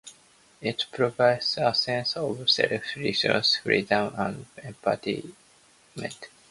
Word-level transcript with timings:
It 0.61 0.87
provides 0.91 1.59
a 1.59 1.75
sense 1.75 2.17
of 2.17 2.49
self-reliance, 2.49 3.57
freedom, 3.57 4.15
and 4.17 4.45
empowerment. 4.55 6.23